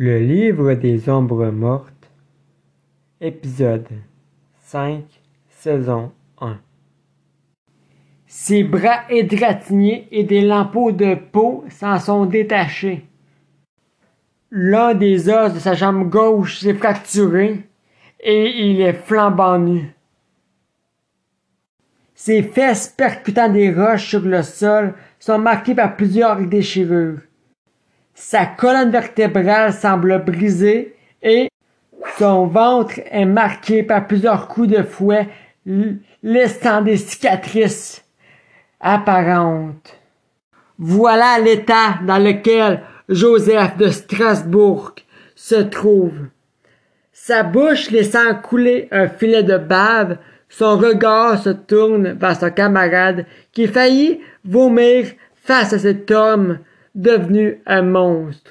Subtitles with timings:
[0.00, 2.08] Le livre des ombres mortes,
[3.20, 3.88] épisode
[4.60, 5.02] 5,
[5.48, 6.56] saison 1.
[8.28, 13.08] Ses bras égratignés et des lampeaux de peau s'en sont détachés.
[14.52, 17.68] L'un des os de sa jambe gauche s'est fracturé
[18.20, 19.92] et il est flambant nu.
[22.14, 27.18] Ses fesses percutant des roches sur le sol sont marquées par plusieurs déchirures.
[28.20, 31.48] Sa colonne vertébrale semble brisée et
[32.18, 35.28] son ventre est marqué par plusieurs coups de fouet
[36.22, 38.04] laissant des cicatrices
[38.80, 39.96] apparentes.
[40.78, 44.96] Voilà l'état dans lequel Joseph de Strasbourg
[45.36, 46.26] se trouve.
[47.12, 53.26] Sa bouche laissant couler un filet de bave, son regard se tourne vers son camarade
[53.52, 56.58] qui faillit vomir face à cet homme
[56.98, 58.50] devenu un monstre.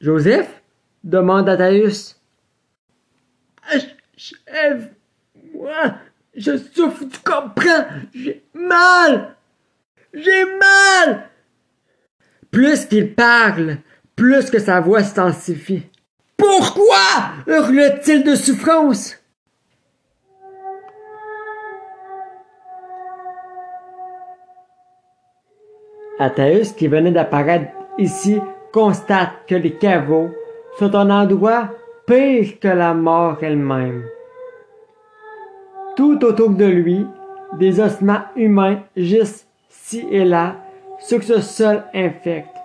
[0.00, 0.62] Joseph?
[1.04, 2.16] demande Athaïus.
[4.16, 4.88] Chef,
[5.54, 5.94] moi,
[6.34, 7.84] je souffre, tu comprends?
[8.14, 9.36] J'ai mal!
[10.12, 11.28] J'ai mal!
[12.50, 13.78] Plus qu'il parle,
[14.16, 15.82] plus que sa voix s'intensifie.
[16.36, 17.34] Pourquoi?
[17.46, 19.17] hurle-t-il de souffrance?
[26.18, 28.40] Athaeus, qui venait d'apparaître ici,
[28.72, 30.30] constate que les caveaux
[30.78, 31.70] sont un endroit
[32.06, 34.04] pire que la mort elle-même.
[35.96, 37.06] Tout autour de lui,
[37.58, 40.56] des ossements humains gisent ci et là
[40.98, 42.57] sur ce sol infect.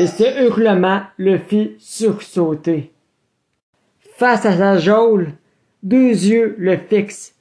[0.00, 2.90] Et ce hurlement le fit sursauter.
[4.16, 5.32] Face à sa geôle,
[5.82, 7.34] deux yeux le fixent.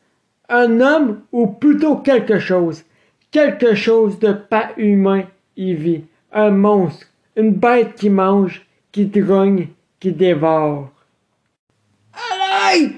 [0.49, 2.83] Un homme ou plutôt quelque chose.
[3.31, 5.23] Quelque chose de pas humain
[5.55, 6.03] y vit.
[6.33, 9.67] Un monstre, une bête qui mange, qui grogne,
[10.01, 10.91] qui dévore.
[12.13, 12.91] Allez!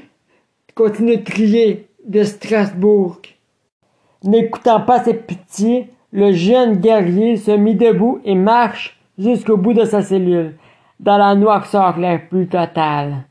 [0.74, 3.22] continue de crier de Strasbourg.
[4.24, 9.86] N'écoutant pas ses pitiés, le jeune guerrier se mit debout et marche jusqu'au bout de
[9.86, 10.56] sa cellule,
[11.00, 13.26] dans la noirceur la plus totale.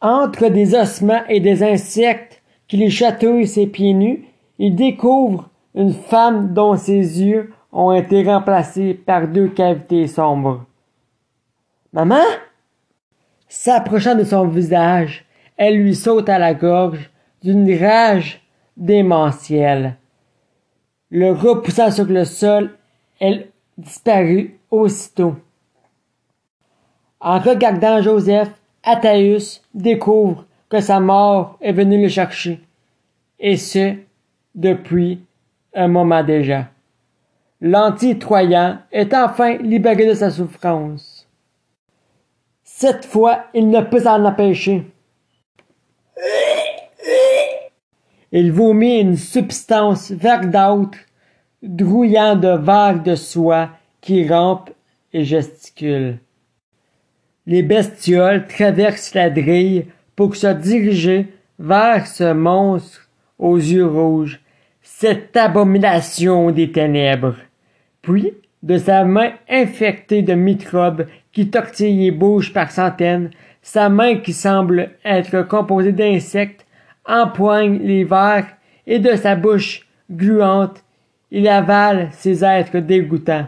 [0.00, 4.24] Entre des ossements et des insectes qui lui chatouillent ses pieds nus,
[4.58, 10.64] il découvre une femme dont ses yeux ont été remplacés par deux cavités sombres.
[11.92, 12.24] Maman?
[13.48, 15.24] S'approchant de son visage,
[15.56, 17.10] elle lui saute à la gorge
[17.42, 18.42] d'une rage
[18.76, 19.96] démentielle.
[21.10, 22.76] Le repoussant sur le sol,
[23.20, 23.48] elle
[23.78, 25.36] disparut aussitôt.
[27.20, 28.50] En regardant Joseph,
[28.82, 32.60] Athaïus découvre que sa mort est venue le chercher,
[33.38, 33.94] et ce,
[34.54, 35.20] depuis
[35.74, 36.68] un moment déjà.
[37.60, 41.28] L'anti-Troyen est enfin libéré de sa souffrance.
[42.62, 44.86] Cette fois, il ne peut s'en empêcher.
[48.30, 50.98] Il vomit une substance verdâtre
[51.62, 53.70] drouillant de vagues de soie
[54.00, 54.70] qui rampent
[55.12, 56.18] et gesticulent.
[57.46, 63.08] Les bestioles traversent la grille pour se diriger vers ce monstre
[63.38, 64.40] aux yeux rouges,
[64.82, 67.36] cette abomination des ténèbres.
[68.02, 73.30] Puis, de sa main infectée de microbes qui tortillent et bougent par centaines,
[73.62, 76.66] sa main qui semble être composée d'insectes
[77.06, 78.46] empoigne les vers
[78.86, 80.84] et de sa bouche gluante
[81.30, 83.46] il avale ces êtres dégoûtants.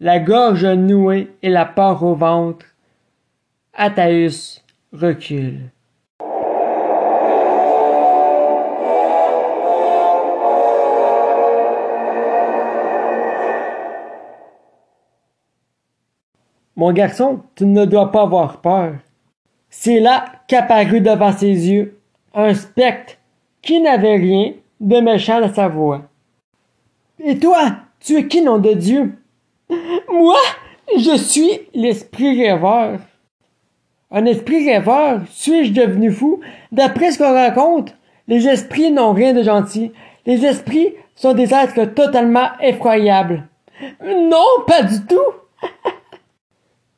[0.00, 2.66] La gorge nouée et la peur au ventre.
[3.72, 5.70] Athaïus recule.
[16.78, 18.96] Mon garçon, tu ne dois pas avoir peur.
[19.70, 21.98] C'est là qu'apparut devant ses yeux
[22.34, 23.14] un spectre
[23.62, 26.02] qui n'avait rien de méchant à sa voix.
[27.18, 29.14] Et toi, tu es qui, nom de Dieu?
[30.10, 30.38] Moi,
[30.96, 33.00] je suis l'esprit rêveur.
[34.10, 35.22] Un esprit rêveur?
[35.30, 36.40] Suis-je devenu fou?
[36.72, 37.94] D'après ce qu'on raconte,
[38.28, 39.92] les esprits n'ont rien de gentil.
[40.26, 43.48] Les esprits sont des êtres totalement effroyables.
[44.04, 45.32] Non, pas du tout!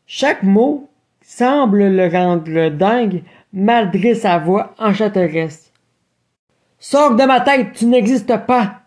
[0.06, 0.88] Chaque mot
[1.22, 3.22] semble le rendre dingue
[3.52, 5.72] malgré sa voix enchanteresse.
[6.78, 8.77] Sors de ma tête, tu n'existes pas!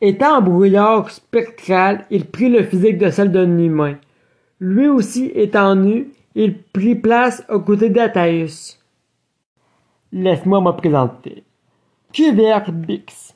[0.00, 3.96] Étant en brouillard spectral, il prit le physique de celle d'un humain.
[4.58, 8.78] Lui aussi étant nu, il prit place aux côtés d'Athaïs.
[10.12, 11.44] Laisse-moi me présenter.
[12.12, 13.34] Cuvert Bix?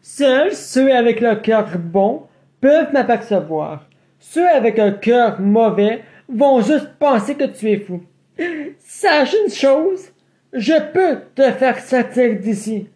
[0.00, 2.22] Seuls ceux avec le cœur bon
[2.60, 3.86] peuvent m'apercevoir.
[4.18, 8.02] Ceux avec un cœur mauvais vont juste penser que tu es fou.
[8.78, 10.10] Sache une chose,
[10.52, 12.88] je peux te faire sortir d'ici,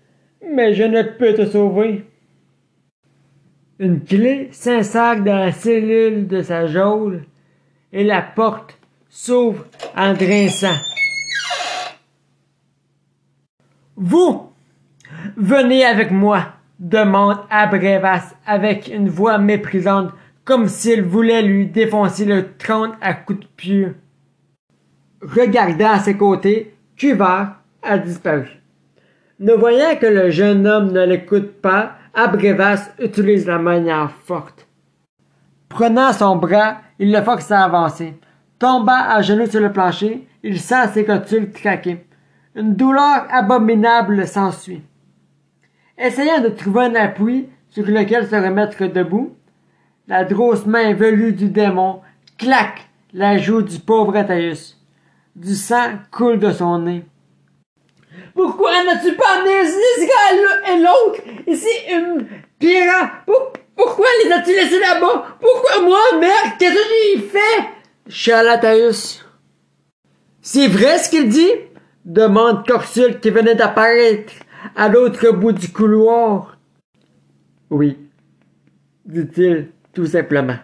[0.48, 2.04] mais je ne peux te sauver.
[3.78, 7.24] Une clé s'insère dans la cellule de sa geôle
[7.92, 8.78] et la porte
[9.08, 9.66] s'ouvre
[9.96, 10.76] en grinçant.
[13.96, 14.50] Vous,
[15.36, 20.12] venez avec moi, demande Abrévas avec une voix méprisante,
[20.44, 23.88] comme s'il voulait lui défoncer le trône à coups de pied.
[25.22, 28.59] Regardant à ses côtés, Cuvard a disparu.
[29.40, 34.68] Ne voyant que le jeune homme ne l'écoute pas, Abrévas utilise la manière forte.
[35.70, 38.20] Prenant son bras, il le force à avancer.
[38.58, 42.04] Tombant à genoux sur le plancher, il sent ses cotules craquer.
[42.54, 44.82] Une douleur abominable s'ensuit.
[45.96, 49.34] Essayant de trouver un appui sur lequel se remettre debout,
[50.06, 52.02] la grosse main velue du démon
[52.36, 54.78] claque la joue du pauvre Athaïus.
[55.34, 57.04] Du sang coule de son nez.
[58.34, 62.26] Pourquoi n'as-tu pas amené Israël et l'autre ici une
[62.58, 63.24] Pira
[63.76, 65.38] Pourquoi les as-tu laissés là-bas?
[65.40, 66.80] Pourquoi moi, merde Qu'est-ce que
[67.14, 67.68] j'ai fait?
[68.08, 69.24] Chalataius.
[70.42, 71.52] C'est vrai ce qu'il dit?
[72.04, 74.32] Demande Corsul qui venait d'apparaître
[74.76, 76.58] à l'autre bout du couloir.
[77.70, 77.98] Oui,
[79.04, 80.56] dit-il tout simplement.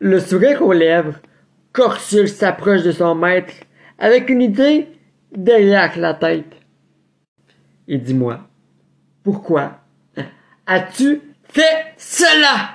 [0.00, 1.14] Le sourire aux lèvres,
[1.72, 3.54] Corsul s'approche de son maître
[3.98, 4.88] avec une idée
[5.36, 6.56] derrière la tête.
[7.86, 8.40] Et dis-moi,
[9.22, 9.80] pourquoi
[10.66, 12.70] as-tu fait cela?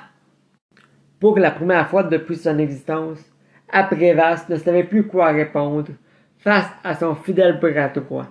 [1.19, 3.19] Pour la première fois depuis son existence,
[3.67, 5.89] Aprévas ne savait plus quoi répondre
[6.38, 8.27] face à son fidèle bras.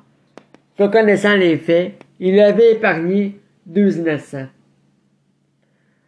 [0.78, 4.48] Reconnaissant les faits, il avait épargné deux innocents.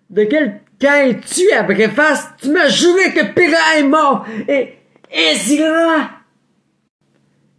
[0.09, 2.35] De quel es-tu, Abréfas?
[2.39, 4.75] Tu m'as juré que Pyrrha est mort et
[5.11, 6.20] Ezira!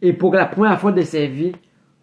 [0.02, 1.54] Et pour la première fois de sa vie,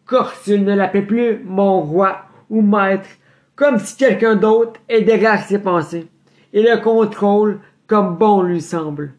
[0.05, 3.09] Corsul ne l'appelait plus mon roi ou maître,
[3.57, 6.07] comme si quelqu'un d'autre est derrière ses pensées,
[6.53, 9.15] et le contrôle comme bon lui semble.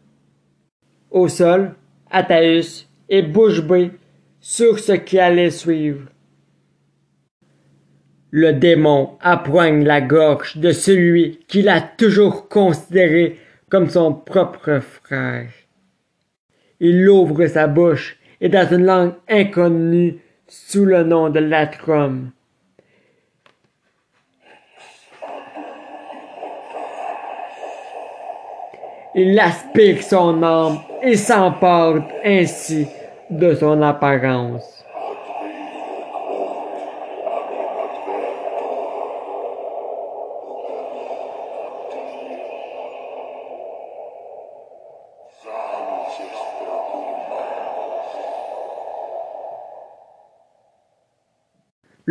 [1.10, 1.74] Au sol,
[2.10, 3.92] Athaïs et bouche bée
[4.40, 6.08] sur ce qui allait suivre.
[8.30, 13.38] Le démon appoigne la gorge de celui qu'il a toujours considéré
[13.68, 15.50] comme son propre frère.
[16.78, 22.30] Il ouvre sa bouche et dans une langue inconnue sous le nom de Latrum.
[29.14, 32.86] Il aspire son âme et s'emporte ainsi
[33.28, 34.79] de son apparence.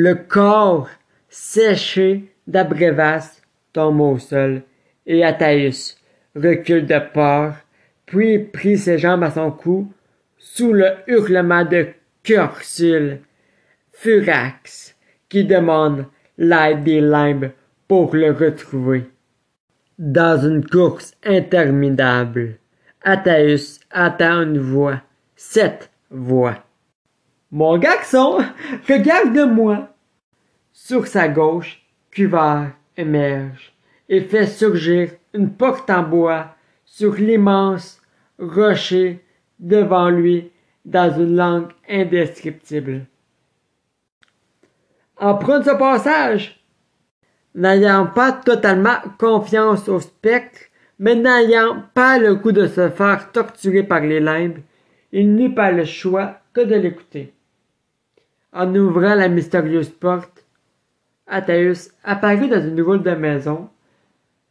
[0.01, 0.87] Le corps
[1.27, 3.41] séché d'Abrévas
[3.73, 4.61] tombe au sol
[5.05, 5.97] et Athaïs
[6.37, 7.55] recule de peur,
[8.05, 9.91] puis prit ses jambes à son cou
[10.37, 11.87] sous le hurlement de
[12.23, 13.19] Cursul,
[13.91, 14.95] Furax,
[15.27, 16.05] qui demande
[16.37, 17.51] l'aide des limbes
[17.89, 19.03] pour le retrouver.
[19.97, 22.55] Dans une course interminable,
[23.03, 25.01] Athaïs attend une voix,
[25.35, 26.63] cette voix.
[27.51, 28.37] Mon garçon,
[28.87, 29.89] regarde-moi.
[30.71, 33.73] Sur sa gauche, Cuvard émerge
[34.07, 38.01] et fait surgir une porte en bois sur l'immense
[38.37, 39.23] rocher
[39.59, 40.51] devant lui
[40.85, 43.05] dans une langue indescriptible.
[45.17, 46.63] Emprunte ce passage.
[47.55, 50.59] N'ayant pas totalement confiance au spectre,
[50.99, 54.59] mais n'ayant pas le goût de se faire torturer par les limbes,
[55.11, 57.33] il n'eut pas le choix que de l'écouter.
[58.51, 60.45] En ouvrant la mystérieuse porte,
[61.27, 63.69] Athaeus apparut dans une rôle de maison,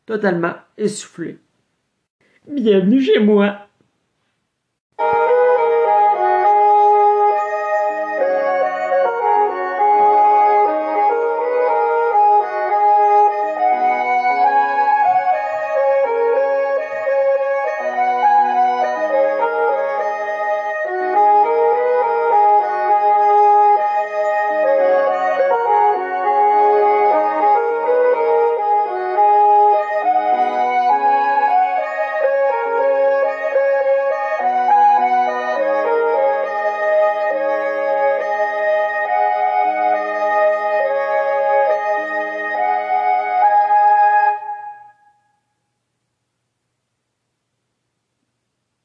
[0.06, 1.38] totalement essoufflé.
[2.46, 3.67] Bienvenue chez moi,